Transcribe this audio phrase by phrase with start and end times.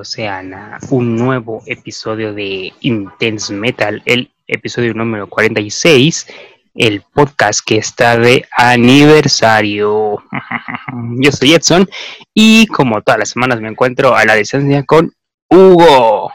[0.00, 6.26] bienvenidos un nuevo episodio de Intense Metal, el episodio número 46,
[6.74, 10.24] el podcast que está de aniversario.
[11.18, 11.86] Yo soy Edson
[12.32, 15.12] y como todas las semanas me encuentro a la distancia con
[15.50, 16.32] Hugo.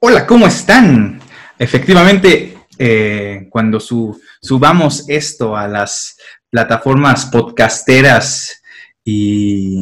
[0.00, 1.20] Hola, ¿cómo están?
[1.58, 6.18] Efectivamente, eh, cuando subamos esto a las
[6.50, 8.62] plataformas podcasteras
[9.02, 9.78] y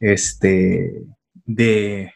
[0.00, 1.04] este
[1.44, 2.15] de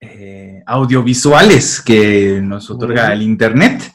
[0.00, 3.92] eh, audiovisuales que nos otorga el Internet.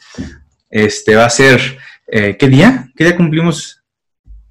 [0.69, 2.89] Este va a ser, eh, ¿qué día?
[2.95, 3.83] ¿Qué día cumplimos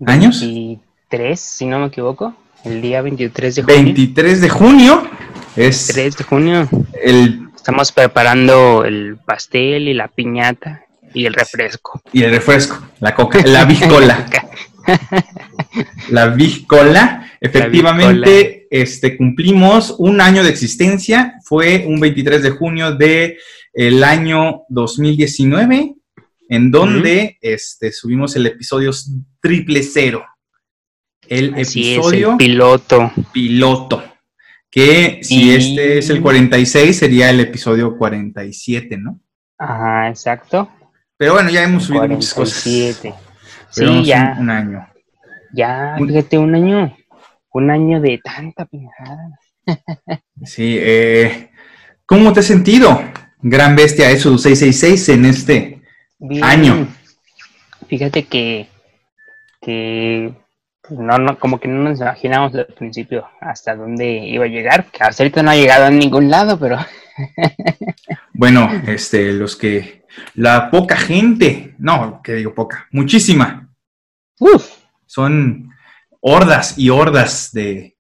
[0.05, 0.41] años?
[0.41, 2.35] 23, si no me equivoco.
[2.65, 3.77] El día 23 de junio.
[3.77, 5.11] 23 de junio.
[5.55, 6.69] Es 3 de junio.
[7.03, 10.83] El, Estamos preparando el pastel y la piñata
[11.15, 12.03] y el refresco.
[12.13, 14.27] Y el refresco, la coca, la biscola.
[16.11, 17.33] la biscola.
[17.41, 21.35] Efectivamente, este, cumplimos un año de existencia.
[21.45, 23.37] Fue un 23 de junio del
[23.73, 25.95] el año 2019,
[26.49, 28.91] en donde este, subimos el episodio
[29.41, 30.25] triple cero.
[31.29, 33.13] El episodio piloto.
[33.33, 34.03] Piloto.
[34.69, 39.21] Que si este es el 46, sería el episodio 47, ¿no?
[39.57, 40.69] Ajá, exacto.
[41.17, 42.65] Pero bueno, ya hemos subido muchas cosas.
[43.71, 44.37] Sí, ya.
[44.39, 44.87] Un, año.
[45.53, 46.97] Ya, fíjate, un año
[47.55, 49.39] un año de tanta pendejada.
[50.45, 51.51] sí, eh,
[52.05, 53.01] ¿cómo te has sentido,
[53.41, 55.83] Gran Bestia eso 666 en este
[56.43, 56.89] año?
[57.89, 58.69] Fíjate que,
[59.61, 60.35] que
[60.91, 65.05] no, no, como que no nos imaginamos al principio hasta dónde iba a llegar, que
[65.05, 66.79] hasta ahorita no ha llegado a ningún lado, pero...
[68.35, 70.05] bueno, este, los que,
[70.35, 73.69] la poca gente, no, que digo poca, muchísima.
[74.41, 74.79] Uf.
[75.07, 75.74] Son
[76.27, 77.97] hordas y hordas de,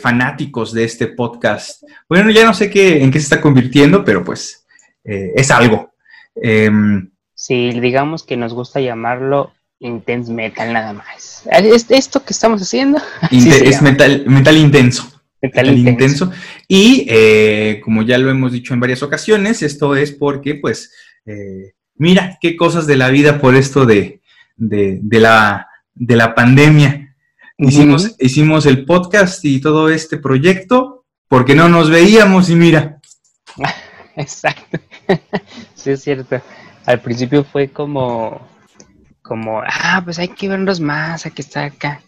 [0.00, 1.82] fanáticos de este podcast.
[2.08, 4.66] Bueno, ya no sé qué, en qué se está convirtiendo, pero pues
[5.04, 5.94] eh, es algo.
[6.34, 11.44] Em, sí, digamos que nos gusta llamarlo intense metal nada más.
[11.50, 13.00] ¿Es esto que estamos haciendo?
[13.30, 15.10] es metal, metal intenso.
[15.40, 16.30] Metal, intenso.
[16.66, 20.92] Y eh, como ya lo hemos dicho en varias ocasiones, esto es porque, pues,
[21.24, 24.20] eh, mira qué cosas de la vida por esto de,
[24.56, 27.07] de, la, de la pandemia.
[27.60, 33.00] Hicimos, hicimos el podcast y todo este proyecto porque no nos veíamos y mira.
[34.16, 34.78] Exacto.
[35.74, 36.40] sí, es cierto.
[36.86, 38.46] Al principio fue como,
[39.22, 42.00] como, ah, pues hay que vernos más, hay que estar acá,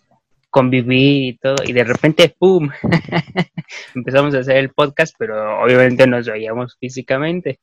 [0.51, 1.57] convivir y todo.
[1.67, 2.71] Y de repente, ¡pum!
[3.97, 7.59] Empezamos a hacer el podcast, pero obviamente nos veíamos físicamente.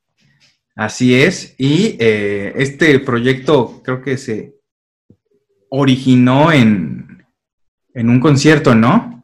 [0.75, 1.55] Así es.
[1.57, 4.55] Y eh, este proyecto creo que se
[5.69, 7.06] originó en,
[7.97, 9.23] en un concierto, ¿no?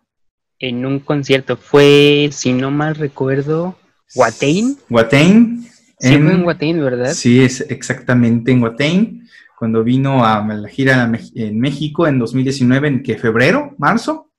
[0.57, 1.57] En un concierto.
[1.57, 3.77] Fue, si no mal recuerdo,
[4.15, 4.77] Guatain.
[4.89, 5.63] Guatain.
[5.99, 7.13] Sí, fue en Guatain, ¿verdad?
[7.13, 9.29] Sí, es exactamente en Guatain.
[9.59, 13.15] Cuando vino a la gira en México en 2019, ¿en qué?
[13.15, 13.75] ¿Febrero?
[13.77, 14.31] ¿Marzo?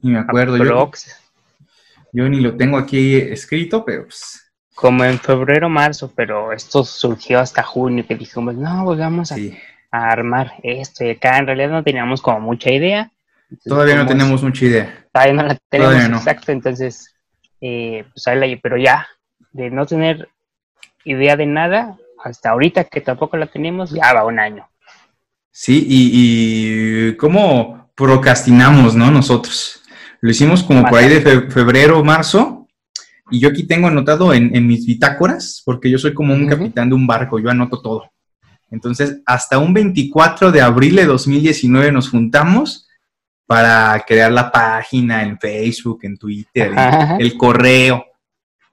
[0.00, 0.90] Y me acuerdo yo.
[2.12, 4.50] Yo ni lo tengo aquí escrito, pero pues.
[4.74, 9.36] Como en febrero, marzo, pero esto surgió hasta junio, que dijimos, no, pues vamos a,
[9.90, 11.38] a armar esto y acá.
[11.38, 13.12] En realidad no teníamos como mucha idea
[13.62, 15.06] Todavía no tenemos mucha idea.
[15.12, 17.14] Todavía no la tenemos exacto, entonces,
[17.60, 19.06] eh, pues ahí pero ya,
[19.52, 20.28] de no tener
[21.04, 24.68] idea de nada, hasta ahorita que tampoco la tenemos, ya va un año.
[25.50, 29.10] Sí, y, cómo procrastinamos, ¿no?
[29.10, 29.82] Nosotros.
[30.20, 32.64] Lo hicimos como por ahí de febrero, marzo,
[33.30, 36.94] y yo aquí tengo anotado en, mis bitácoras, porque yo soy como un capitán de
[36.94, 38.10] un barco, yo anoto todo.
[38.70, 42.83] Entonces, hasta un 24 de abril de 2019 nos juntamos
[43.46, 46.72] para crear la página en Facebook, en Twitter,
[47.18, 48.04] el correo.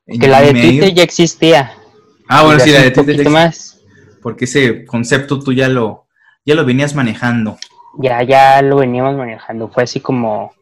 [0.05, 1.73] que la de Twitter ya existía.
[2.27, 3.81] Ah, bueno, sí, la de Twitter ya más.
[4.21, 6.07] Porque ese concepto tú ya lo,
[6.45, 7.57] ya lo venías manejando.
[7.97, 9.67] Ya, ya lo veníamos manejando.
[9.67, 10.53] Fue así como,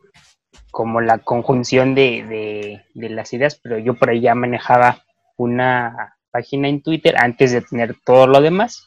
[0.71, 5.03] como la conjunción de, de las ideas, pero yo por ahí ya manejaba
[5.37, 8.85] una página en Twitter antes de tener todo lo demás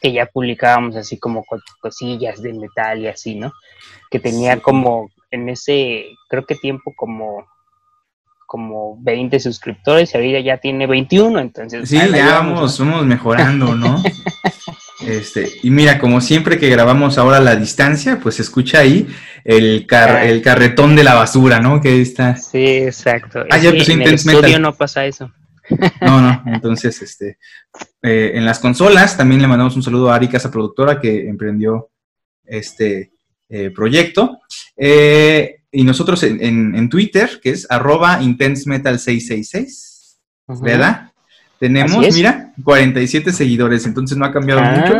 [0.00, 1.44] que ya publicábamos así como
[1.80, 3.52] cosillas de metal y así, ¿no?
[4.10, 7.46] Que tenía como en ese, creo que tiempo como
[8.50, 11.88] como 20 suscriptores y ahorita ya tiene 21, entonces...
[11.88, 14.02] Sí, ya vamos, vamos mejorando, ¿no?
[15.06, 19.06] este, y mira, como siempre que grabamos ahora a la distancia, pues escucha ahí
[19.44, 19.86] el,
[20.22, 21.80] el carretón de la basura, ¿no?
[21.80, 22.34] Que está...
[22.34, 23.44] Sí, exacto.
[23.50, 25.30] Ah, ya, pues, en el estudio no pasa eso.
[26.00, 27.38] No, no, entonces, este,
[28.02, 31.90] eh, en las consolas también le mandamos un saludo a Ari Casa Productora que emprendió
[32.44, 33.12] este
[33.48, 34.40] eh, proyecto.
[34.76, 40.16] Eh, y nosotros en, Twitter, que es arroba intensemetal666,
[40.60, 41.12] ¿verdad?
[41.60, 44.76] Tenemos, mira, 47 seguidores, entonces no ha cambiado ah.
[44.76, 44.98] mucho.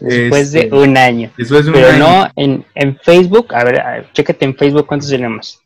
[0.00, 1.30] Después de este, un año.
[1.36, 5.10] Después de un Pero no en, en Facebook, a ver, a chécate en Facebook cuántos
[5.10, 5.60] tenemos.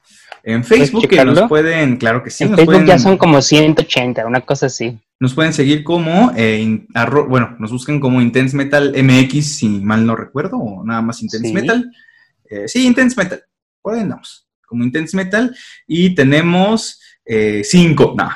[0.46, 2.44] En Facebook que nos pueden, claro que sí.
[2.44, 4.99] En Facebook ya son como 180, una cosa así.
[5.19, 6.87] Nos pueden seguir como, eh,
[7.29, 11.50] bueno, nos buscan como Intense Metal MX, si mal no recuerdo, o nada más Intense
[11.50, 11.91] Metal.
[12.50, 13.43] Eh, sí, Intense Metal,
[13.81, 15.56] por ahí andamos, como Intense Metal.
[15.87, 18.29] Y tenemos eh, cinco, no,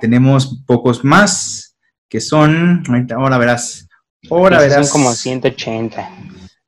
[0.00, 1.76] tenemos pocos más,
[2.08, 2.84] que son,
[3.16, 3.88] ahora verás,
[4.30, 4.88] ahora verás.
[4.90, 6.08] Son como 180.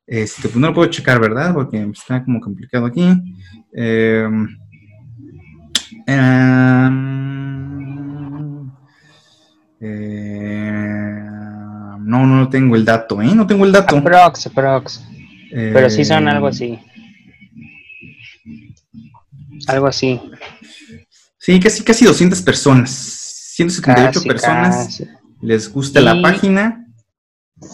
[0.05, 1.53] Este, pues no lo puedo checar, ¿verdad?
[1.53, 3.05] Porque está como complicado aquí.
[3.73, 4.47] Em,
[6.07, 6.89] em,
[9.79, 11.19] em,
[11.99, 13.33] no, no tengo el dato, ¿eh?
[13.35, 13.97] No tengo el dato.
[13.97, 15.03] Aprox, aprox.
[15.51, 16.79] Pero sí son algo así.
[19.67, 20.19] Algo así.
[21.37, 22.89] Sí, casi, casi 200 personas.
[23.55, 25.03] 178 personas
[25.41, 26.85] les gusta la página.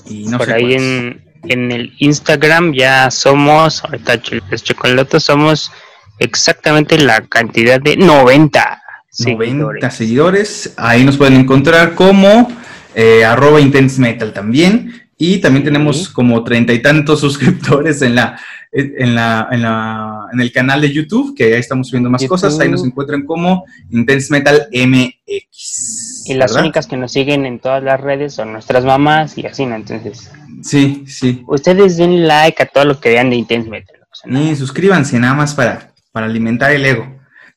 [0.06, 5.20] Y no Por ahí en, en el Instagram ya somos, ahorita les checo el dato,
[5.20, 5.72] somos
[6.20, 8.82] exactamente la cantidad de 90
[9.18, 10.74] 90 seguidores.
[10.78, 12.52] Ahí nos pueden encontrar como
[12.94, 15.02] eh, arroba intense metal también.
[15.18, 18.38] Y también tenemos como treinta y tantos suscriptores en la,
[18.72, 22.60] en la, en la, en el canal de YouTube, que ahí estamos subiendo más cosas.
[22.60, 26.15] Ahí nos encuentran como Intense Metal MX.
[26.26, 29.66] Y las únicas que nos siguen en todas las redes son nuestras mamás y así,
[29.66, 29.76] ¿no?
[29.76, 30.32] Entonces.
[30.62, 31.44] Sí, sí.
[31.48, 33.96] Ustedes den like a todo lo que vean de Intense Metal.
[34.26, 37.08] y suscríbanse nada más para, para alimentar el ego.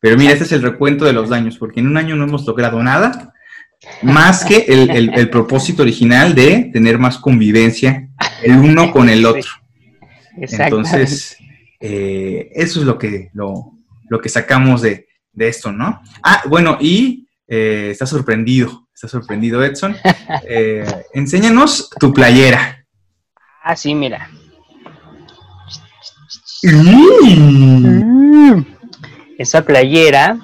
[0.00, 2.46] Pero mira, este es el recuento de los daños, porque en un año no hemos
[2.46, 3.34] logrado nada
[4.02, 8.08] más que el, propósito original de tener más convivencia
[8.42, 9.50] el uno con el otro.
[10.36, 11.36] Entonces,
[11.80, 13.78] eh, eso es lo que, lo,
[14.22, 15.06] que sacamos de,
[15.36, 16.02] esto, ¿no?
[16.22, 19.96] Ah, bueno, y eh, está sorprendido, está sorprendido Edson.
[20.48, 20.84] Eh,
[21.14, 22.84] enséñanos tu playera.
[23.62, 24.30] Ah, sí, mira.
[26.62, 28.62] Mm.
[29.38, 30.38] Esa playera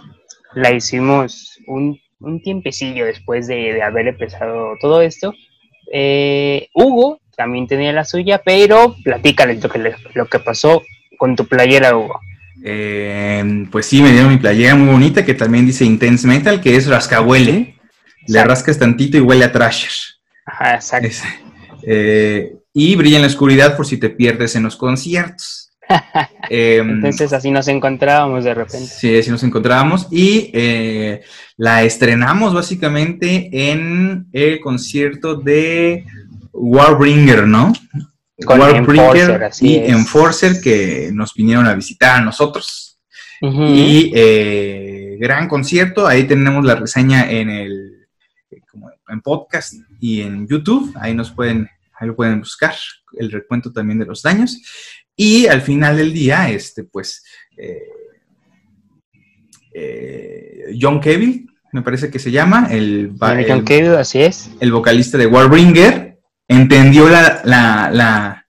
[0.54, 5.34] la hicimos un un tiempecillo después de, haber empezado todo esto.
[5.92, 10.82] Eh, Hugo también tenía la suya, pero platícale lo que, lo que pasó
[11.18, 12.18] con tu playera, Hugo.
[12.66, 16.76] Eh, pues sí, me dieron mi playera muy bonita que también dice Intense Metal, que
[16.76, 17.78] es rascahuele.
[18.26, 19.92] Le rascas tantito y huele a Thrasher.
[20.46, 21.08] Ajá, exacto.
[21.82, 25.70] Eh, y brilla en la oscuridad por si te pierdes en los conciertos.
[26.50, 28.86] Em, Entonces así nos encontrábamos de repente.
[28.86, 31.22] Sí, así nos encontrábamos y eh,
[31.56, 36.04] la estrenamos básicamente en el concierto de
[36.52, 37.72] Warbringer, ¿no?
[38.44, 42.98] Con Warbringer y Enforcer que nos vinieron a visitar a nosotros.
[43.40, 47.94] Y eh, gran concierto, ahí tenemos la reseña en el
[49.08, 52.74] en podcast y en YouTube, ahí nos pueden, ahí lo pueden buscar,
[53.18, 54.60] el recuento también de los daños.
[55.16, 57.24] Y al final del día, este, pues,
[57.56, 57.82] eh,
[59.72, 63.64] eh, John Kevin, me parece que se llama, el, John
[63.96, 64.50] así es.
[64.60, 66.03] El vocalista de Warbringer,
[66.48, 68.44] entendió la, la,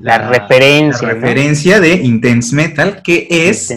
[0.00, 3.72] la, referencia, referencia de Intense Metal, que es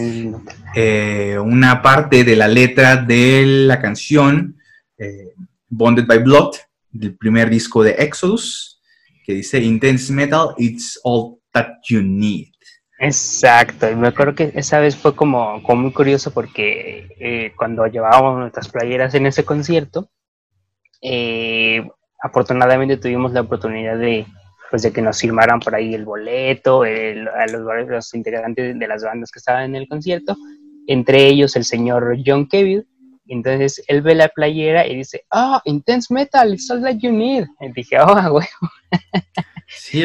[0.74, 4.56] eh, una parte de la letra de la canción
[5.68, 6.54] Bonded by Blood,
[6.90, 8.80] del primer disco de Exodus,
[9.24, 12.52] que dice Intense Metal, it's all that you need.
[12.98, 17.86] Exacto, y me acuerdo que esa vez fue como, como muy curioso porque eh, cuando
[17.86, 20.08] llevábamos nuestras playeras en ese concierto,
[21.02, 21.86] eh,
[22.26, 24.26] afortunadamente tuvimos la oportunidad de,
[24.70, 29.02] pues, de que nos firmaran por ahí el boleto, a los, los, integrantes de las
[29.02, 30.36] bandas que estaban en el concierto,
[30.86, 32.86] entre ellos el señor John Kevin.
[33.28, 37.44] Entonces él ve la playera y dice, oh, Intense Metal, it's all that you need.
[37.60, 38.46] Y dije, oh, huevo.
[39.68, 40.04] Sí,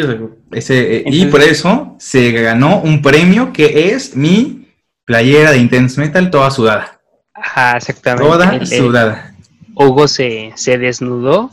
[0.52, 4.68] ese, eh, y por eso se ganó un premio que es mi
[5.06, 7.00] playera de Intense Metal toda sudada.
[7.34, 8.28] Ajá, exactamente.
[8.28, 9.36] Toda sudada.
[9.76, 11.52] Hugo se, se, desnudó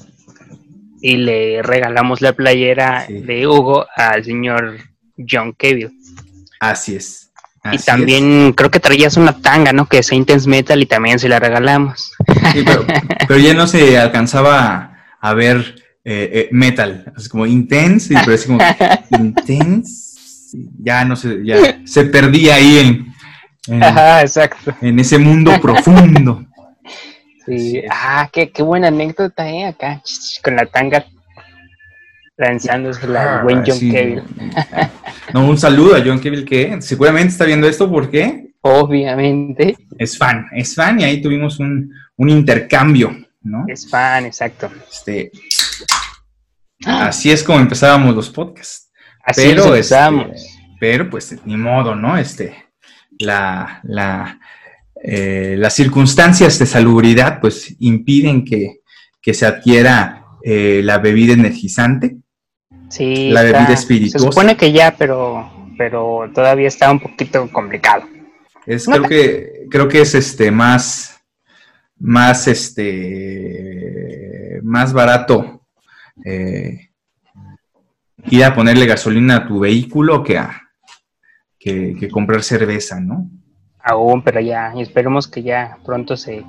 [1.01, 4.79] y le regalamos la playera de Hugo al señor
[5.17, 5.91] John Kevin.
[6.61, 7.31] Así es.
[7.71, 9.87] y también creo que traías una tanga, ¿no?
[9.87, 12.13] Que es Intense Metal y también se la regalamos.
[12.53, 12.87] Sí, pero,
[13.27, 15.75] pero ya no se alcanzaba a ver
[16.11, 18.59] eh, eh, metal, es como intense, pero es como
[19.19, 22.79] intense, ya no sé, ya se perdía ahí
[23.67, 24.75] en, exacto.
[24.81, 26.47] en ese mundo profundo.
[27.49, 27.83] Sí.
[27.91, 29.65] Ah, qué, qué buena anécdota, ¿eh?
[29.65, 30.03] Acá,
[30.43, 31.05] con la tanga
[32.39, 34.23] lanzándose la ah, buen John Kevin.
[35.35, 38.53] no, un saludo a John Kevin que seguramente está viendo esto porque...
[38.61, 39.77] Obviamente.
[39.99, 43.65] Es fan, es fan y ahí tuvimos un, intercambio, ¿no?
[43.69, 44.71] Es fan, exacto.
[44.91, 45.31] Este,
[46.85, 48.91] así es como empezábamos los podcasts.
[49.25, 49.97] Así pero, este,
[50.81, 52.17] pero pues ni modo, ¿no?
[52.17, 52.55] Este,
[53.19, 54.39] la, la,
[55.03, 58.81] eh, las circunstancias de salubridad pues impiden que,
[59.31, 62.17] se adquiera eh, la bebida energizante.
[62.89, 64.19] Sí, la bebida espirituosa.
[64.19, 68.05] Se supone que ya, pero, pero todavía está un poquito complicado.
[68.65, 71.21] Es, creo que, creo que es este más,
[71.99, 73.91] más este,
[74.63, 75.67] más barato
[76.25, 76.89] eh,
[78.31, 80.63] ir a ponerle gasolina a tu vehículo que a
[81.59, 83.31] que comprar cerveza, ¿no?
[83.89, 86.45] Aún, pero ya, esperemos que ya pronto se,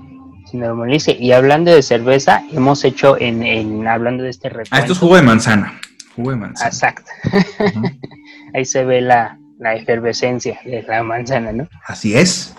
[0.51, 1.15] normalice.
[1.19, 4.75] Y hablando de cerveza, hemos hecho en, en hablando de este recuento.
[4.75, 5.79] Ah, esto es jugo de manzana.
[6.15, 6.69] Jugo de manzana.
[6.69, 7.11] Exacto.
[8.53, 9.37] Ahí se ve la,
[9.75, 11.67] efervescencia de la manzana, ¿no?
[11.85, 12.55] Así es.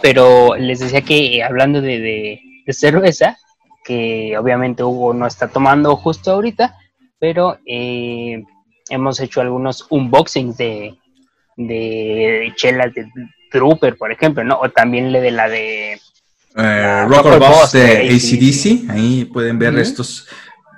[0.00, 3.36] Pero les decía que hablando de, cerveza,
[3.84, 6.76] que obviamente Hugo no está tomando justo ahorita,
[7.18, 8.42] pero eh,
[8.88, 10.96] hemos hecho algunos unboxings de,
[11.56, 13.06] de chelas de
[13.50, 14.58] Trooper, por ejemplo, ¿no?
[14.60, 16.00] O también le de la de...
[16.56, 20.26] Eh, Rocker Boss de ACDC, ahí pueden ver estos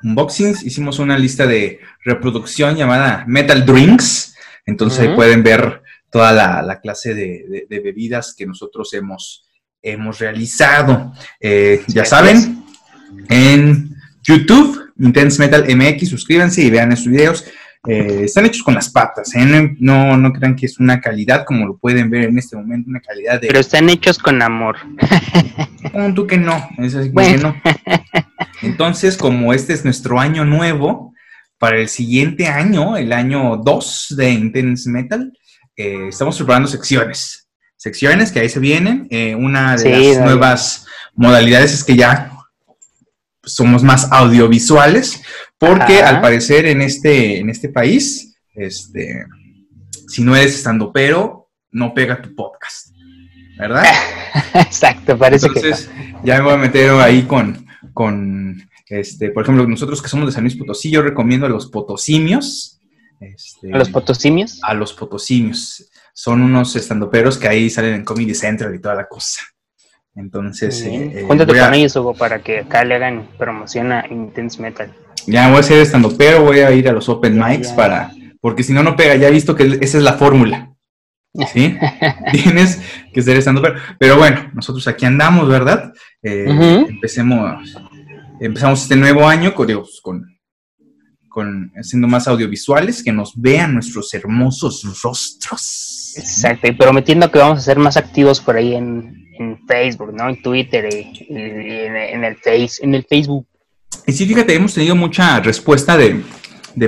[0.03, 0.63] unboxings.
[0.65, 4.35] Hicimos una lista de reproducción llamada Metal Drinks,
[4.67, 9.49] entonces pueden ver toda la, clase de, bebidas que nosotros hemos,
[9.81, 11.13] hemos realizado.
[11.41, 12.65] Eh, ya saben,
[13.29, 17.45] en YouTube, Intense Metal MX, suscríbanse y vean estos videos.
[17.89, 19.75] Eh, están hechos con las patas, ¿eh?
[19.81, 23.01] no, no crean que es una calidad como lo pueden ver en este momento, una
[23.01, 23.49] calidad de...
[23.49, 24.77] Pero están hechos con amor.
[26.15, 27.61] tú que no, es así que no.
[28.63, 31.13] Entonces, como este es nuestro año nuevo,
[31.59, 35.33] para el siguiente año, el año 2 de Intense Metal,
[35.77, 37.49] eh, estamos preparando secciones.
[37.77, 39.09] Secciones que ahí se vienen.
[39.37, 40.87] una de las nuevas
[41.17, 42.33] modalidades es que ya
[43.45, 45.21] somos más audiovisuales,
[45.63, 49.25] porque al parecer en este, en este país, este,
[50.09, 52.89] si no eres estando pero, no pega tu podcast,
[53.57, 53.85] ¿verdad?
[54.55, 55.89] Exacto, parece Entonces,
[56.25, 57.65] ya me voy a meter ahí con,
[57.95, 61.71] con, este, por ejemplo, nosotros que somos de San Luis Potosí, yo recomiendo a los
[61.71, 62.81] potosimios.
[63.21, 64.59] Este, ¿A los potosimios?
[64.65, 65.89] A los potosimios.
[66.13, 69.43] Son unos estandoperos que ahí salen en Comedy Central y toda la cosa.
[70.17, 74.93] Entonces, eh, cuéntate con ellos, Hugo, para que acá le hagan promoción a Intense Metal.
[75.27, 78.63] Ya voy a ser estando, pero voy a ir a los open mics para, porque
[78.63, 79.17] si no, no pega.
[79.17, 80.75] Ya he visto que esa es la fórmula.
[81.53, 81.77] ¿Sí?
[82.33, 82.81] Tienes
[83.13, 85.93] que ser estando, pero, pero bueno, nosotros aquí andamos, ¿verdad?
[86.23, 87.75] Eh, empecemos,
[88.41, 90.27] empezamos este nuevo año con, pues, con,
[91.29, 96.15] con haciendo más audiovisuales, que nos vean nuestros hermosos rostros.
[96.17, 100.29] Exacto, y prometiendo que vamos a ser más activos por ahí en, en Facebook, ¿no?
[100.29, 103.47] En Twitter y, en, el face, en el Facebook.
[104.07, 106.25] Y sí, fíjate, hemos tenido mucha respuesta de,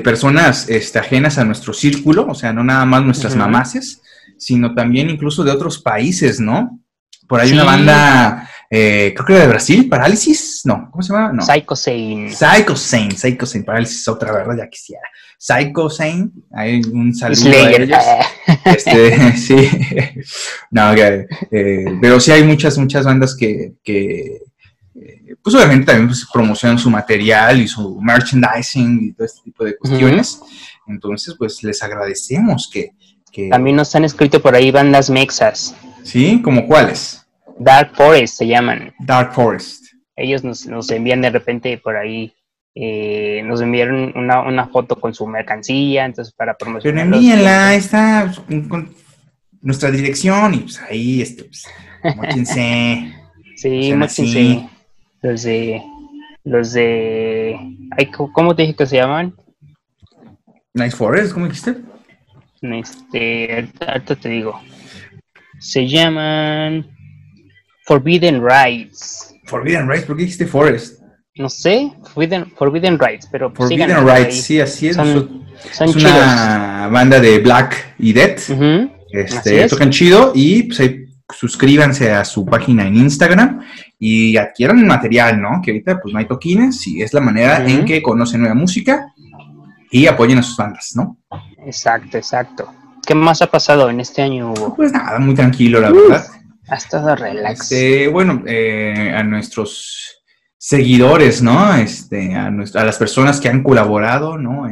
[0.02, 4.02] personas este, ajenas a nuestro círculo, o sea, no nada más nuestras mamases,
[4.38, 6.80] sino también incluso de otros países, ¿no?
[7.28, 11.32] Por ahí una banda, eh, creo que era de Brasil, Parálisis, no, ¿cómo se llama?
[11.32, 11.42] No.
[11.42, 12.30] Psycho Sane.
[12.30, 15.08] Psycho Sane, Psycho Sane, Parálisis, otra verdad, ya quisiera.
[15.38, 17.98] Psycho Sane, hay un saludo a ellos.
[18.64, 19.56] Este, sí,
[20.70, 21.26] no, eh,
[22.00, 24.40] pero sí hay muchas, muchas bandas que, que
[24.94, 29.64] eh, pues obviamente también pues, promocionan su material y su merchandising y todo este tipo
[29.64, 30.40] de cuestiones.
[30.86, 32.90] Entonces, pues les agradecemos que,
[33.32, 33.48] que...
[33.48, 35.74] También nos han escrito por ahí bandas mexas.
[36.02, 36.40] ¿Sí?
[36.42, 37.26] ¿Como cuáles?
[37.58, 38.94] Dark Forest se llaman.
[39.00, 39.84] Dark Forest.
[40.16, 42.32] Ellos nos, nos envían de repente por ahí
[42.76, 47.04] eh, nos enviaron una, una, foto con su mercancía, entonces para promocionar.
[47.04, 48.32] Pero envíenla, está
[48.68, 48.92] con,
[49.60, 51.66] nuestra dirección y pues ahí, este, pues,
[53.56, 54.68] sí, mochense.
[55.24, 55.82] Los de,
[56.44, 57.58] los de,
[58.34, 59.34] ¿cómo te dije que se llaman?
[60.74, 61.76] Nice Forest, ¿cómo dijiste?
[62.60, 64.60] Este, ahorita te digo.
[65.58, 66.86] Se llaman
[67.86, 69.34] Forbidden Rights.
[69.46, 71.02] Forbidden Rights, ¿por qué dijiste Forest?
[71.36, 74.96] no sé, Forbidden, Forbidden Rights, pero Forbidden Rights, sí, así es.
[74.96, 75.46] Son,
[75.80, 78.38] es una banda de Black y Dead.
[79.10, 80.82] este, tocan chido y pues,
[81.34, 83.62] suscríbanse a su página en Instagram
[83.98, 85.60] y adquieran el material, ¿no?
[85.62, 89.12] Que ahorita pues no hay toquines y es la manera en que conocen nueva música
[89.90, 91.18] y apoyen a sus bandas, ¿no?
[91.66, 92.68] Exacto, exacto.
[93.06, 94.74] ¿Qué más ha pasado en este año, Hugo?
[94.74, 96.26] Pues nada, muy tranquilo, la verdad.
[96.68, 97.60] Ha estado relax.
[97.60, 100.22] Este, bueno, eh, a nuestros
[100.56, 101.74] seguidores, ¿no?
[101.74, 104.66] Este, a, a las personas que han colaborado, ¿no?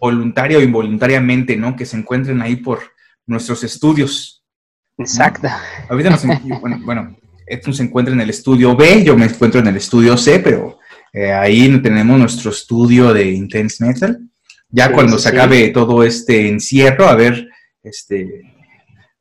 [0.00, 1.76] Voluntario o involuntariamente, ¿no?
[1.76, 2.80] Que se encuentren ahí por
[3.26, 4.42] nuestros estudios.
[4.96, 5.48] Exacto.
[5.88, 6.24] Ahorita nos,
[6.60, 7.16] bueno, bueno,
[7.48, 10.78] esto se encuentra en el estudio B, yo me encuentro en el estudio C, pero
[11.12, 14.20] eh, ahí tenemos nuestro estudio de Intense Metal.
[14.70, 17.48] Ya cuando se acabe todo este encierro, a ver,
[17.82, 18.42] este,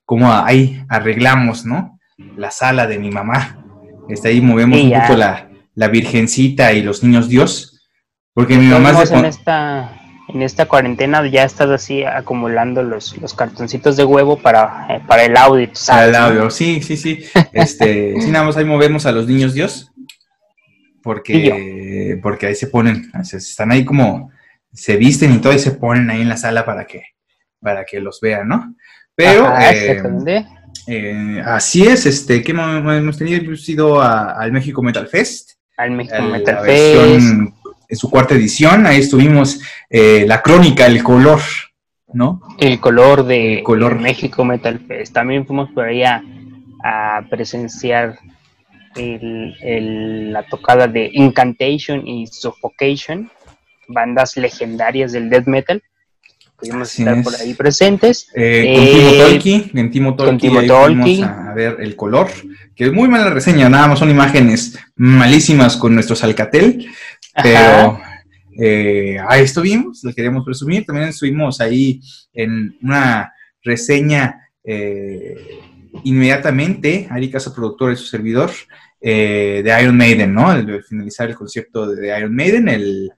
[0.04, 2.00] cómo ahí arreglamos, ¿no?
[2.36, 3.64] La sala de mi mamá.
[4.10, 7.88] Está ahí movemos un poco la, la, Virgencita y los niños Dios.
[8.34, 9.16] Porque mi mamá se...
[9.16, 14.88] En esta, en esta cuarentena ya estás así acumulando los, los cartoncitos de huevo para,
[14.90, 15.70] eh, para el audio.
[15.88, 17.24] Para el audio, sí, sí, sí.
[17.54, 19.92] Este, sí, nada más ahí movemos a los niños Dios.
[21.02, 24.30] Porque, porque ahí se ponen, están ahí como,
[24.74, 27.04] se visten y todo y se ponen ahí en la sala para que,
[27.62, 28.76] para que los vean, ¿no?
[29.16, 30.04] Pero eh,
[30.88, 35.54] eh, así es, este, que hemos tenido, hemos ido al México Metal Fest.
[35.78, 37.26] Al México Metal Fest.
[37.90, 41.40] En su cuarta edición, ahí estuvimos eh, la crónica, el color,
[42.12, 42.42] ¿no?
[42.60, 44.00] El color de color.
[44.00, 45.14] México Metal Fest.
[45.14, 46.24] También fuimos por ahí a,
[47.30, 48.18] presenciar
[48.96, 53.30] la tocada de Incantation y Suffocation,
[53.88, 55.82] bandas legendarias del death metal
[56.58, 58.30] pudimos estar por ahí presentes.
[58.34, 62.30] Eh, con Timo eh, Tolki, en Timo Tolki, a ver el color,
[62.76, 66.88] que es muy mala reseña, nada más son imágenes malísimas con nuestros Alcatel,
[67.42, 68.00] pero
[68.60, 72.02] eh, ahí estuvimos, lo queríamos presumir, también estuvimos ahí
[72.34, 73.32] en una
[73.64, 74.42] reseña
[76.04, 78.52] inmediatamente, Ari Casa Productor y su servidor,
[79.00, 80.50] de Iron Maiden, ¿no?
[80.50, 83.12] Al finalizar el concierto de Iron Maiden, el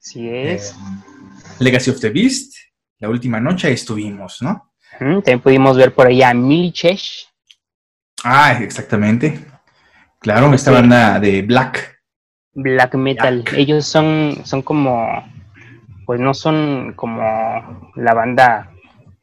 [1.59, 2.53] Legacy of the Beast,
[2.99, 4.65] la última noche estuvimos, ¿no?
[4.99, 7.27] también pudimos ver por ahí a Milichesh.
[8.23, 9.39] Ah, exactamente.
[10.19, 12.01] Claro, esta banda de Black.
[12.53, 13.45] Black Metal.
[13.55, 15.23] Ellos son, son como,
[16.05, 18.71] pues no son como la banda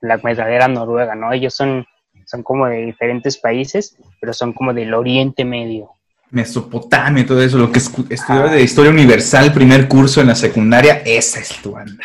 [0.00, 1.32] Black Metalera noruega, ¿no?
[1.32, 1.84] Ellos son,
[2.24, 5.90] son como de diferentes países, pero son como del Oriente Medio.
[6.30, 11.40] Mesopotamia, todo eso, lo que estudió de Historia Universal, primer curso en la secundaria, esa
[11.40, 12.04] es tu banda.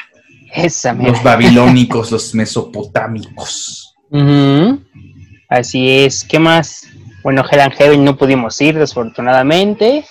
[1.06, 3.96] Los babilónicos, los mesopotámicos.
[5.50, 6.24] Así es.
[6.24, 6.88] ¿Qué más?
[7.24, 10.06] Bueno, Hell and Heaven no pudimos ir, desafortunadamente.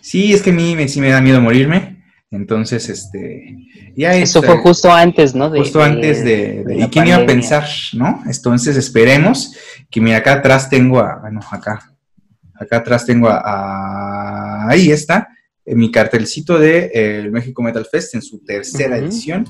[0.00, 2.04] Sí, es que a mí sí me da miedo morirme.
[2.30, 3.56] Entonces, este.
[3.96, 5.50] Ya Eso fue justo antes, ¿no?
[5.50, 6.64] justo antes de.
[6.78, 8.22] ¿Y quién iba a pensar, no?
[8.26, 9.54] Entonces, esperemos
[9.90, 11.20] que, mira, acá atrás tengo a.
[11.20, 11.92] Bueno, acá.
[12.54, 14.68] Acá atrás tengo a.
[14.68, 15.28] ahí está.
[15.66, 19.44] mi cartelcito de eh, México Metal Fest en su tercera edición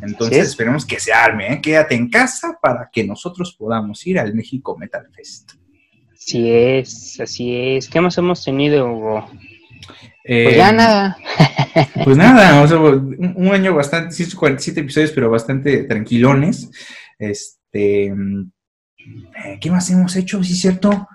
[0.00, 1.60] entonces esperemos que se arme, ¿eh?
[1.60, 5.52] quédate en casa para que nosotros podamos ir al México Metal Fest.
[6.12, 7.88] Así es, así es.
[7.88, 9.30] ¿Qué más hemos tenido, Hugo?
[10.28, 11.16] pues ya eh, nada.
[12.04, 12.66] Pues nada,
[13.36, 16.70] un, año bastante, 147 episodios, pero bastante tranquilones.
[17.18, 20.42] Este, eh, ¿qué más hemos hecho?
[20.42, 21.08] ¿Sí es cierto?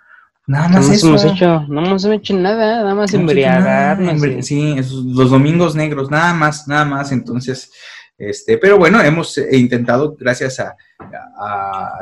[0.48, 1.10] Nada más eso.
[1.10, 4.46] Hemos hecho, no hemos hecho nada, nada más embriagarnos.
[4.46, 7.12] sí, los domingos negros, nada más, nada más.
[7.12, 7.72] Entonces,
[8.18, 10.76] este, pero bueno, hemos eh, intentado, gracias a,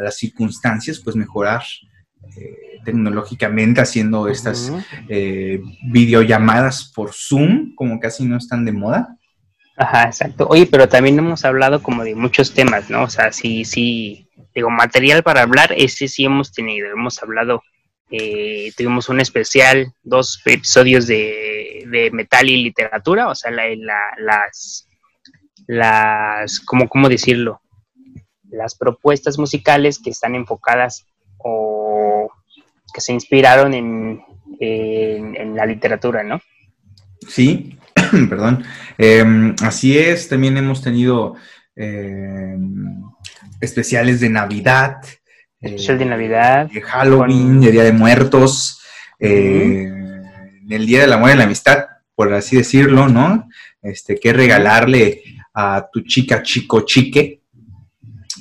[0.01, 1.63] las circunstancias, pues mejorar
[2.37, 4.71] eh, tecnológicamente haciendo estas
[5.09, 5.59] eh,
[5.91, 9.17] videollamadas por Zoom, como casi no están de moda.
[9.77, 10.47] Ajá, exacto.
[10.49, 13.03] Oye, pero también hemos hablado como de muchos temas, ¿no?
[13.03, 17.63] O sea, sí, sí, digo, material para hablar, ese sí hemos tenido, hemos hablado,
[18.77, 24.87] tuvimos un especial, dos episodios de, de metal y literatura, o sea, las
[25.67, 27.61] las, ¿cómo, cómo decirlo?
[28.49, 31.05] Las propuestas musicales que están enfocadas
[31.37, 32.29] o
[32.93, 34.21] que se inspiraron en,
[34.59, 36.41] en, la literatura, ¿no?
[37.27, 37.77] Sí,
[38.29, 38.63] perdón.
[38.97, 41.35] Em, así es, también hemos tenido
[41.75, 43.01] em,
[43.61, 44.97] especiales de Navidad.
[45.59, 46.69] Especial de Navidad.
[46.69, 48.81] De Halloween, de Día de Muertos,
[49.19, 49.89] eh,
[50.69, 53.47] el Día del Amor y la Amistad, por así decirlo, ¿no?
[53.81, 55.21] Este, que regalarle
[55.53, 57.41] a tu chica, chico, chique,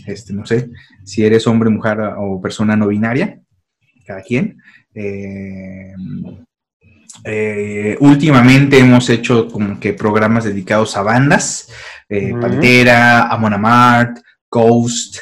[0.07, 0.71] este, no sé,
[1.05, 3.41] si eres hombre, mujer o persona no binaria,
[4.07, 4.61] cada quien.
[4.95, 5.93] Eh,
[7.25, 11.69] eh, últimamente hemos hecho como que programas dedicados a bandas,
[12.09, 14.19] eh, Pantera, Amon Amart,
[14.51, 15.19] Ghost,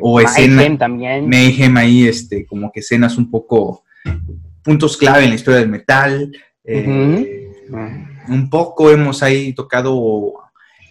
[0.00, 1.28] o escena, también.
[1.28, 3.82] Mayhem ahí, este, como que escenas un poco,
[4.62, 6.32] puntos clave en la historia del metal.
[8.28, 10.41] Un poco hemos ahí tocado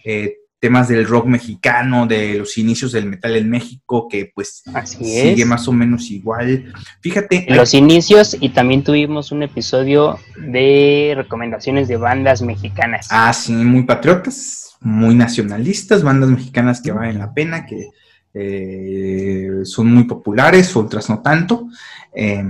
[0.04, 5.04] eh, temas del rock mexicano, de los inicios del metal en México, que pues Así
[5.04, 5.46] sigue es.
[5.46, 6.72] más o menos igual.
[7.00, 13.08] Fíjate, Los inicios y también tuvimos un episodio de recomendaciones de bandas mexicanas.
[13.10, 17.88] ah, sí, muy patriotas, muy nacionalistas, bandas mexicanas que valen la pena, que
[18.34, 21.66] eh, son muy populares, otras no tanto.
[22.14, 22.44] Eh,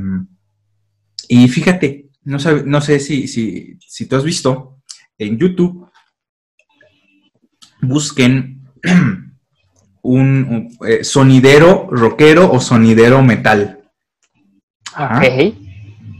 [1.28, 4.80] y fíjate, no, sab- no sé si, si, si tú has visto
[5.18, 5.88] en YouTube,
[7.82, 8.62] busquen
[10.02, 13.80] un, eh, sonidero rockero o sonidero metal.
[14.94, 15.18] Ajá.
[15.18, 15.54] Ok.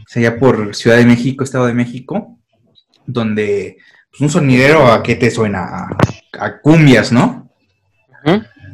[0.06, 2.38] Sería por Ciudad de México, Estado de México,
[3.06, 3.78] donde
[4.10, 5.64] pues, un sonidero a qué te suena?
[5.64, 5.96] A,
[6.38, 7.50] a cumbias, ¿no?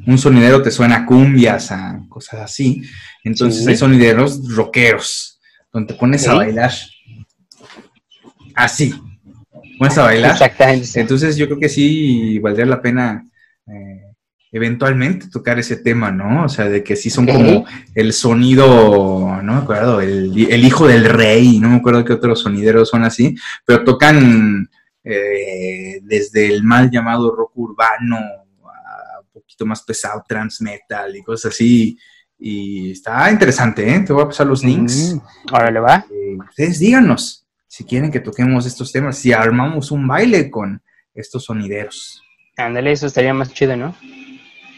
[0.07, 2.83] Un sonidero te suena a cumbias, a cosas así.
[3.23, 3.71] Entonces Sí.
[3.71, 5.41] hay sonideros rockeros,
[5.73, 6.73] donde te pones a bailar
[8.55, 8.95] así.
[9.79, 10.33] Pones a bailar.
[10.33, 10.87] Exactamente.
[10.87, 11.01] sí.
[11.01, 13.29] Entonces yo creo que sí valdría la pena
[13.67, 14.09] eh,
[14.53, 16.45] eventualmente tocar ese tema, ¿no?
[16.45, 20.87] O sea, de que sí son como el sonido, no me acuerdo, el, el hijo
[20.87, 24.69] del rey, no me acuerdo qué otros sonideros son así, pero tocan
[25.05, 31.23] eh, desde el mal llamado rock urbano a un poquito más pesado, trans metal y
[31.23, 31.99] cosas así.
[32.41, 34.01] Y está interesante, ¿eh?
[34.01, 35.15] Te voy a pasar los links.
[35.15, 36.07] Mm, Órale, va.
[36.11, 37.48] Eh, ustedes díganos
[37.79, 40.83] si quieren que toquemos estos temas, si armamos un baile con
[41.15, 42.21] estos sonideros.
[42.57, 43.95] Ándale, eso estaría más chido, ¿no?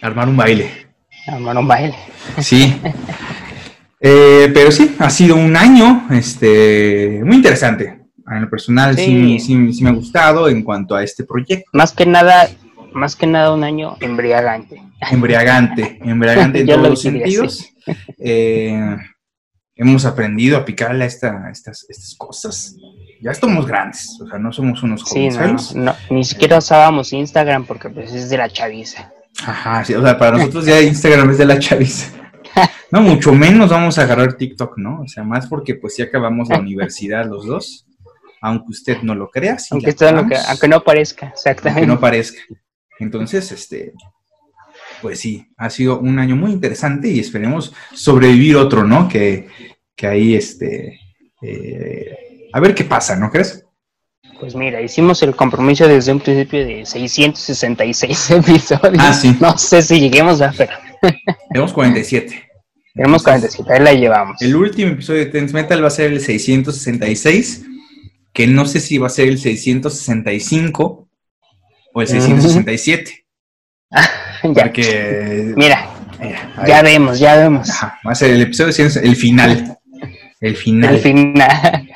[0.02, 0.68] Armar un baile.
[1.26, 1.94] Armar un baile.
[2.40, 2.78] Sí.
[4.02, 8.02] Eh, pero sí, ha sido un año este, muy interesante.
[8.26, 9.38] En lo personal sí.
[9.38, 9.40] Sí.
[9.40, 11.70] Sí, sí me ha gustado en cuanto a este proyecto.
[11.72, 12.50] Más que nada,
[12.92, 14.82] más que nada un año embriagante.
[15.10, 17.66] Embriagante, embriagante en todos lo los sentidos.
[18.18, 18.96] Eh,
[19.80, 22.76] hemos aprendido a picarle a esta- estas, estas cosas.
[23.22, 25.28] Ya estamos grandes, o sea, no somos unos Sí,
[25.74, 29.12] no, ni siquiera usábamos Instagram porque pues es de la chaviza.
[29.44, 32.12] Ajá, sí, o sea, para nosotros ya Instagram es de la chaviza.
[32.92, 35.02] No, mucho menos vamos a agarrar TikTok, ¿no?
[35.02, 37.86] O sea, más porque pues ya acabamos la universidad los dos,
[38.40, 41.86] aunque usted no lo crea, sí aunque, no- acabamos, aunque no parezca, aunque exactamente.
[41.86, 42.40] no parezca.
[42.98, 43.92] Entonces, este,
[45.00, 49.08] pues sí, ha sido un año muy interesante y esperemos sobrevivir otro, ¿no?
[49.08, 49.48] Que,
[49.96, 51.00] que ahí, este,
[51.42, 53.64] eh, a ver qué pasa, ¿no crees?
[54.38, 58.96] Pues mira, hicimos el compromiso desde un principio de 666 episodios.
[58.98, 59.36] Ah, sí.
[59.40, 60.72] No sé si lleguemos a, pero
[61.50, 62.48] Tenemos 47.
[62.94, 64.40] tenemos 47, ahí la llevamos.
[64.40, 67.66] El último episodio de Tense Metal va a ser el 666,
[68.32, 71.08] que no sé si va a ser el 665
[71.92, 73.26] o el 667,
[73.90, 74.00] ya,
[74.55, 75.53] porque...
[75.57, 75.88] mira,
[76.66, 77.70] ya vemos, ya vemos.
[77.70, 79.79] Ajá, va a ser el episodio 100, el final.
[80.40, 80.94] El final.
[80.94, 81.88] Al final,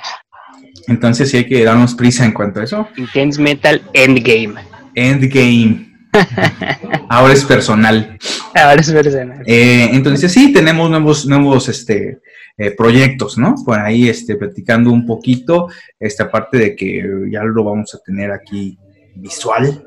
[0.86, 2.88] Entonces sí hay que darnos prisa en cuanto a eso.
[2.96, 4.54] Intense Metal Endgame.
[4.94, 5.94] Endgame.
[7.08, 8.18] Ahora es personal.
[8.54, 9.42] Ahora es personal.
[9.46, 12.20] Eh, entonces sí, tenemos nuevos, nuevos este,
[12.56, 13.54] eh, proyectos, ¿no?
[13.64, 18.30] Por ahí este, platicando un poquito, esta parte de que ya lo vamos a tener
[18.30, 18.78] aquí
[19.16, 19.84] visual,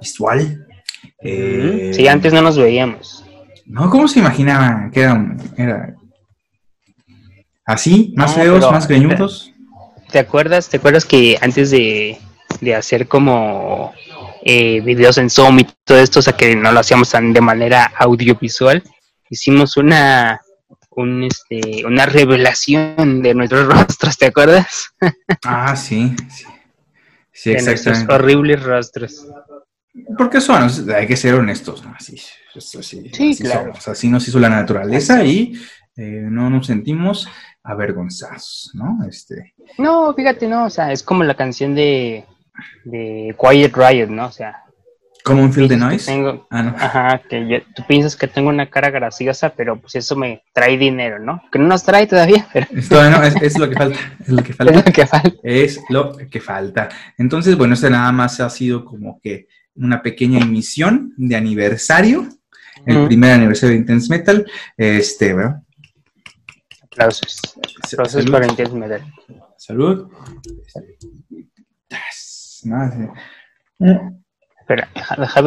[0.00, 0.66] visual.
[1.24, 3.24] Eh, Sí, antes no nos veíamos.
[3.66, 5.36] No, ¿cómo se imaginaba que era?
[5.56, 5.94] era
[7.64, 8.12] ¿Así?
[8.16, 8.58] ¿Más No, feos?
[8.60, 9.52] pero- ¿Más greñudos?
[10.10, 10.68] ¿Te acuerdas?
[10.68, 12.18] ¿Te acuerdas que antes de,
[12.60, 13.92] de hacer como
[14.44, 17.40] eh, videos en Zoom y todo esto, o sea que no lo hacíamos tan de
[17.40, 18.82] manera audiovisual,
[19.30, 20.40] hicimos una
[20.94, 24.90] un, este, una revelación de nuestros rostros, ¿te acuerdas?
[25.44, 26.44] Ah, sí, sí.
[27.32, 28.12] Sí, de nuestros exactamente.
[28.14, 29.26] horribles rostros.
[30.16, 31.94] Porque son, hay que ser honestos, ¿no?
[31.94, 32.16] Así,
[32.54, 33.64] eso sí, Sí, así claro.
[33.72, 35.52] somos, así nos hizo la naturaleza y
[35.96, 37.28] eh, no nos sentimos
[37.62, 38.98] avergonzados, ¿no?
[39.08, 42.24] Este, No, fíjate, no, o sea, es como la canción de,
[42.84, 44.26] de Quiet Riot, ¿no?
[44.26, 44.58] O sea,
[45.24, 46.06] ¿Cómo un feel the noise?
[46.10, 46.74] tengo- Ah, no.
[46.76, 50.76] Ajá, que yo- tú piensas que tengo una cara graciosa, pero pues eso me trae
[50.76, 51.40] dinero, ¿no?
[51.52, 54.42] Que no nos trae todavía, pero Esto, no, es, es lo que falta, es lo
[54.42, 54.72] que es falta.
[54.72, 55.32] lo que falta.
[55.44, 56.88] Es lo que falta.
[57.18, 62.28] Entonces, bueno, este nada más ha sido como que una pequeña emisión de aniversario,
[62.86, 64.46] el primer aniversario de Intense Metal.
[64.76, 65.64] Este, bueno,
[66.82, 67.40] Aplausos.
[67.92, 69.02] Aplausos para Intense Metal.
[69.56, 70.10] Salud.
[72.20, 72.70] Sí.
[74.60, 74.88] Espera,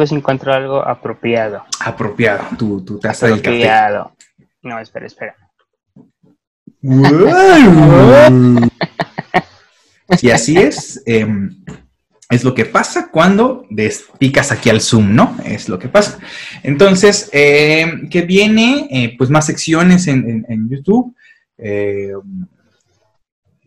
[0.06, 1.64] si encuentro algo apropiado.
[1.80, 3.68] Apropiado, tu, tu taza del café.
[3.68, 4.16] Apropiado.
[4.62, 5.36] No, espera, espera.
[10.20, 11.02] y así es.
[11.06, 11.64] em,
[12.30, 15.36] es lo que pasa cuando des- picas aquí al Zoom, ¿no?
[15.44, 16.18] Es lo que pasa.
[16.62, 21.14] Entonces, em, que viene, Eh, pues más secciones en, en- en YouTube.
[21.58, 22.46] Em,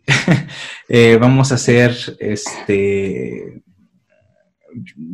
[0.88, 3.62] eh, vamos a hacer este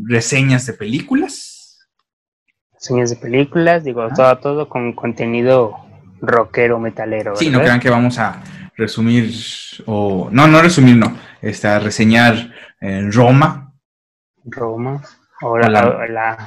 [0.06, 1.78] reseñas de películas.
[2.74, 5.74] reseñas de películas, digo, todo, todo con contenido
[6.20, 7.34] rockero, metalero.
[7.36, 8.42] Sí, no crean que vamos a
[8.76, 9.32] resumir,
[9.86, 11.16] o no, no resumir, no,
[11.62, 12.52] a reseñar
[12.86, 13.72] en Roma.
[14.44, 15.02] Roma.
[15.42, 15.68] O la,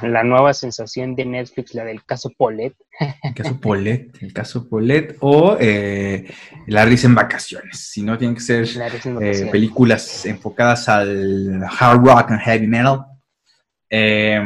[0.02, 2.74] la, nueva sensación de Netflix, la del caso Polet.
[3.22, 6.28] El caso Polet, el caso Polet o eh,
[6.66, 7.78] La risa en vacaciones.
[7.78, 8.66] Si no, tienen que ser
[9.20, 13.04] eh, películas enfocadas al hard rock and heavy metal.
[13.88, 14.42] Eh,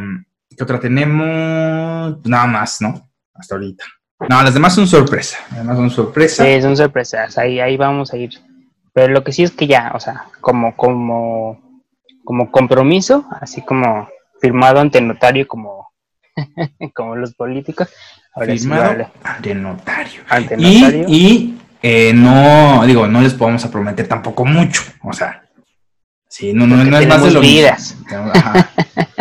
[0.54, 2.18] ¿Qué otra tenemos?
[2.26, 3.10] Nada más, ¿no?
[3.32, 3.84] Hasta ahorita.
[4.28, 5.38] No, las demás son sorpresa.
[5.52, 6.46] Además son sorpresas.
[6.46, 7.38] Sí, son sorpresas.
[7.38, 8.30] Ahí, ahí vamos a ir.
[8.92, 11.63] Pero lo que sí es que ya, o sea, como, como,
[12.24, 14.08] como compromiso, así como
[14.40, 15.90] firmado ante notario como,
[16.94, 17.88] como los políticos.
[18.44, 20.22] firmado ante notario.
[20.58, 24.82] Y, eh, no, digo, no les podemos prometer tampoco mucho.
[25.02, 25.44] O sea,
[26.28, 27.96] sí, no, no, es más de lo vidas.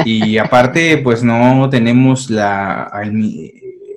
[0.05, 2.91] Y aparte, pues no tenemos la,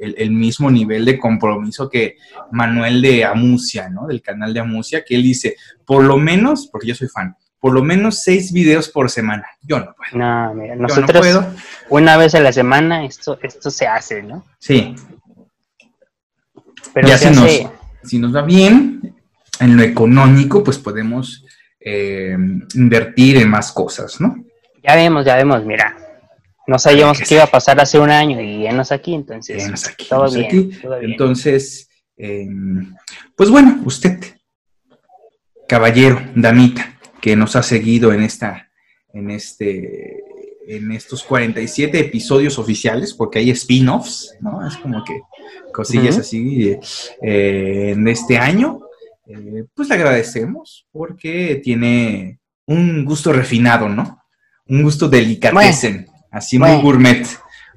[0.01, 2.17] el, mismo nivel de compromiso que
[2.53, 4.07] Manuel de Amusia, ¿no?
[4.07, 7.35] Del canal de Amusia, que él dice, por lo menos, porque yo soy fan,
[7.67, 9.45] por lo menos seis videos por semana.
[9.61, 10.17] Yo no puedo.
[10.17, 11.27] No, mira, nosotros
[11.89, 14.47] una vez a la semana esto, esto se hace, ¿no?
[14.61, 14.95] Sí.
[16.95, 17.51] Pero ya si, nos,
[18.05, 19.17] si nos va bien
[19.59, 21.45] en lo económico, pues podemos
[21.81, 22.37] eh,
[22.77, 24.37] invertir en más cosas, ¿no?
[24.85, 25.97] Ya vemos, ya vemos, mira.
[26.69, 29.89] No sabíamos qué iba a pasar hace un año y llenos aquí, entonces.
[29.89, 30.71] aquí, todo, bien,
[31.03, 32.95] Entonces, em,
[33.35, 34.21] pues bueno, usted,
[35.67, 36.96] caballero, damita,
[37.27, 38.71] que nos ha seguido en esta,
[39.13, 40.23] en este,
[40.69, 44.65] en estos 47 episodios oficiales, porque hay spin-offs, ¿no?
[44.65, 45.23] Es como que
[45.73, 46.77] cosillas así
[47.21, 48.79] eh, en este año.
[49.27, 54.23] Eh, pues le agradecemos porque tiene un gusto refinado, ¿no?
[54.69, 57.27] Un gusto delicatessen, así muy gourmet,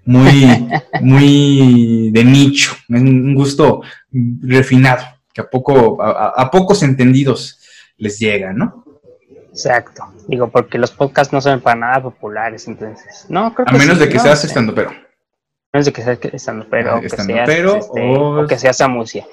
[0.06, 0.46] muy,
[1.02, 3.82] muy de nicho, un gusto
[4.12, 7.58] refinado, que a poco, a, a pocos entendidos
[7.98, 8.86] les llega, ¿no?
[9.52, 10.04] Exacto.
[10.28, 13.26] Digo, porque los podcasts no son para nada populares, entonces.
[13.30, 14.90] No, creo que A menos de que seas estando pero.
[14.90, 14.94] A
[15.74, 16.96] menos de que seas estando pero.
[16.96, 18.48] Ah, que seas, pero este, o...
[18.48, 19.26] que seas Amusia.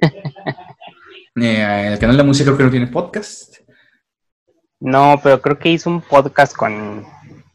[1.36, 3.56] eh, el canal de Amusia creo que no tiene podcast.
[4.80, 7.06] No, pero creo que hizo un podcast con,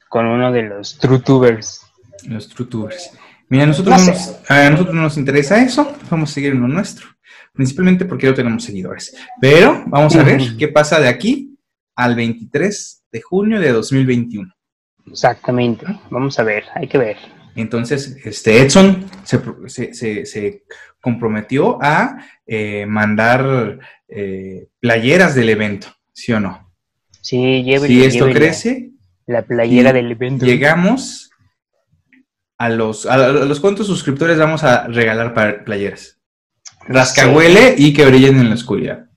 [0.10, 1.86] con uno de los TrueTubers.
[2.28, 3.12] Los TrueTubers.
[3.48, 7.08] Mira, nosotros, a nosotros no nos interesa eso, vamos a seguir en lo nuestro.
[7.54, 9.16] Principalmente porque no tenemos seguidores.
[9.40, 11.51] Pero vamos a ver qué pasa de aquí
[12.02, 14.52] al 23 de junio de 2021.
[15.08, 15.86] Exactamente.
[16.10, 17.18] Vamos a ver, hay que ver.
[17.56, 20.64] Entonces, este Edson se,
[21.00, 26.72] comprometió a eh, mandar eh, playeras del evento, ¿sí o no?
[27.22, 28.92] Sí, Si esto crece,
[29.28, 30.46] la playera del evento.
[30.46, 31.32] Llegamos
[32.58, 36.20] a los, a los cuantos suscriptores vamos a regalar playeras.
[36.88, 39.11] Rascahuele y que brillen en la oscuridad.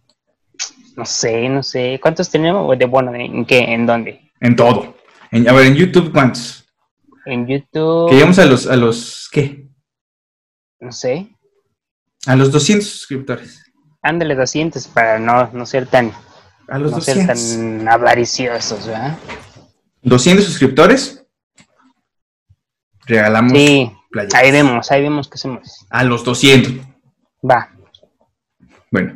[0.97, 1.99] No sé, no sé.
[2.01, 2.79] ¿Cuántos tenemos?
[2.79, 3.61] De, bueno, ¿en qué?
[3.61, 4.31] ¿En dónde?
[4.41, 4.95] En todo.
[5.33, 6.65] a ver, en YouTube, ¿cuántos?
[7.27, 8.09] En YouTube.
[8.09, 9.69] Que llegamos a los, a los, ¿qué?
[10.81, 11.29] No sé.
[12.27, 13.65] A los 200 suscriptores.
[14.03, 16.13] Ándale, 200 para no, no ser tan...
[16.69, 17.39] A los no 200.
[17.39, 19.19] ser tan avariciosos, ¿verdad?
[20.03, 21.27] 200 suscriptores.
[23.07, 23.93] Regalamos sí,
[24.35, 25.87] Ahí vemos, ahí vemos qué hacemos.
[25.91, 26.87] A los 200.
[27.43, 27.74] Va.
[28.95, 29.15] Bueno,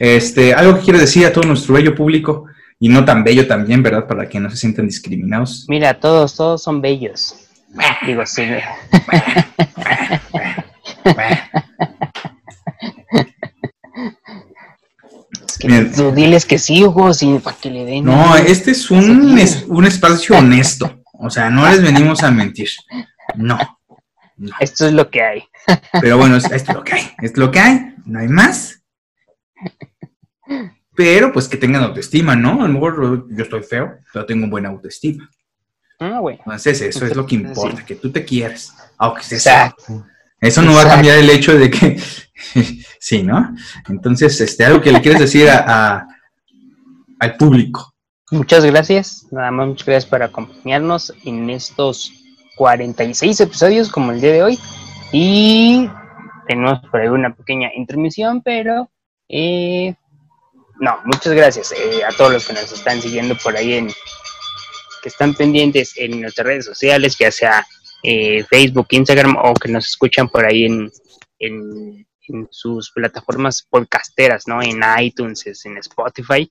[0.00, 2.46] este, algo que quiero decir a todo nuestro bello público,
[2.80, 4.08] y no tan bello también, ¿verdad?
[4.08, 5.66] Para que no se sientan discriminados.
[5.68, 7.36] Mira, todos, todos son bellos.
[8.04, 8.42] Digo, sí.
[15.94, 18.06] tú diles que sí, Hugo, sí, para que le den.
[18.06, 19.38] No, este es un,
[19.68, 21.04] un espacio honesto.
[21.12, 22.70] O sea, no les venimos a mentir.
[23.36, 23.56] No,
[24.58, 25.44] Esto es lo que hay.
[26.00, 27.02] Pero bueno, esto es lo que hay.
[27.22, 27.94] Esto es lo que hay.
[28.04, 28.79] No hay más.
[30.94, 32.62] Pero pues que tengan autoestima, ¿no?
[32.62, 35.30] A lo mejor yo estoy feo, pero tengo buena autoestima.
[35.98, 36.38] Ah, bueno.
[36.44, 39.74] Entonces eso es lo que importa, que tú te quieres, aunque sea
[40.40, 42.00] Eso no va a cambiar el hecho de que,
[42.98, 43.54] sí, ¿no?
[43.88, 46.06] Entonces, este, algo que le quieres decir a,
[47.18, 47.94] al público.
[48.30, 52.12] Muchas gracias, nada más muchas gracias por acompañarnos en estos
[52.56, 54.58] 46 episodios como el día de hoy.
[55.12, 55.90] Y
[56.46, 58.90] tenemos por ahí una pequeña intermisión, pero
[59.32, 59.94] eh,
[60.80, 63.88] no, muchas gracias eh, a todos los que nos están siguiendo por ahí, en,
[65.02, 67.64] que están pendientes en nuestras redes sociales, ya sea
[68.02, 70.90] eh, Facebook, Instagram o que nos escuchan por ahí en,
[71.38, 72.06] en,
[72.50, 74.62] sus plataformas podcasteras, ¿no?
[74.62, 76.48] En iTunes, en Spotify.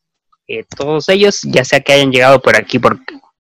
[0.76, 3.00] todos ellos, ya sea que hayan llegado por aquí por,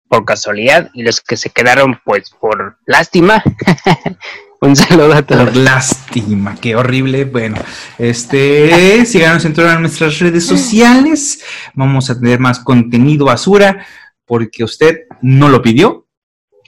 [0.06, 3.42] por casualidad y los que se quedaron pues por lástima,
[4.60, 5.50] Un saludo a todos.
[5.50, 7.24] Por lástima, qué horrible.
[7.24, 7.56] Bueno,
[7.98, 11.42] este, síganos en todas nuestras redes sociales.
[11.74, 13.86] Vamos a tener más contenido basura
[14.24, 16.06] porque usted no lo pidió.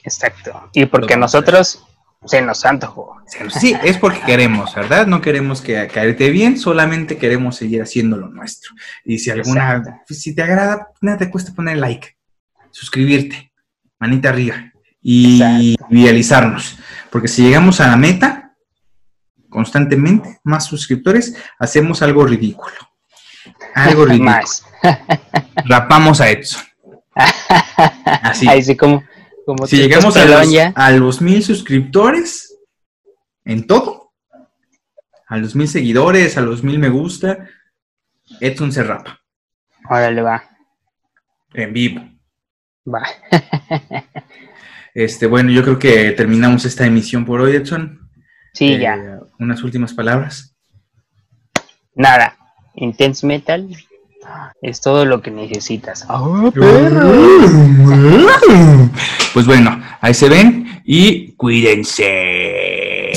[0.03, 0.69] Exacto.
[0.73, 1.83] Y porque nosotros
[2.25, 3.17] se nos antojó.
[3.59, 5.07] Sí, es porque queremos, ¿verdad?
[5.07, 8.73] No queremos que caerte bien, solamente queremos seguir haciendo lo nuestro.
[9.05, 12.17] Y si alguna, si te agrada, nada te cuesta poner like,
[12.71, 13.51] suscribirte,
[13.99, 14.71] manita arriba
[15.01, 16.78] y viralizarnos.
[17.11, 18.55] Porque si llegamos a la meta,
[19.49, 22.75] constantemente, más suscriptores, hacemos algo ridículo.
[23.75, 24.39] Algo ridículo.
[25.65, 26.63] Rapamos a Edson.
[28.05, 28.47] Así.
[28.47, 29.03] Ahí sí como,
[29.65, 32.57] si llegamos a los, a los mil suscriptores
[33.43, 34.13] en todo,
[35.27, 37.49] a los mil seguidores, a los mil me gusta,
[38.39, 39.19] Edson se rapa.
[39.89, 40.43] Órale, va.
[41.53, 42.01] En vivo.
[42.87, 43.03] Va.
[44.93, 48.09] Este, bueno, yo creo que terminamos esta emisión por hoy, Edson.
[48.53, 49.19] Sí, eh, ya.
[49.39, 50.55] Unas últimas palabras.
[51.95, 52.35] Nada.
[52.75, 53.67] Intense Metal
[54.61, 56.05] es todo lo que necesitas.
[56.07, 56.51] Ah,
[59.33, 63.09] pues bueno, ahí se ven y cuídense.